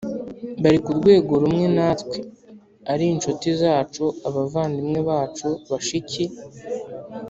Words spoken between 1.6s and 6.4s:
natwe, ari inshuti zacu, abavandimwe bacu, bashiki